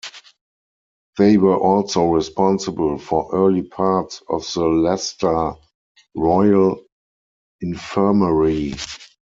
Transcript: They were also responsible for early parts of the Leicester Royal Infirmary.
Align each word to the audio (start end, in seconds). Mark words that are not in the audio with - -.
They 1.19 1.37
were 1.37 1.57
also 1.57 2.05
responsible 2.11 2.97
for 2.97 3.29
early 3.35 3.61
parts 3.61 4.23
of 4.27 4.43
the 4.55 4.63
Leicester 4.65 5.53
Royal 6.15 6.83
Infirmary. 7.61 8.73